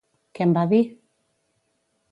Què 0.39 0.45
en 0.47 0.55
va 0.55 0.63
dir? 0.71 0.81